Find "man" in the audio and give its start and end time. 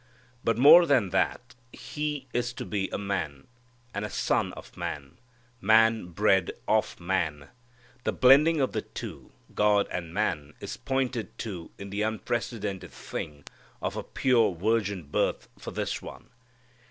2.97-3.45, 4.75-5.19, 5.61-6.07, 6.99-7.49, 10.11-10.55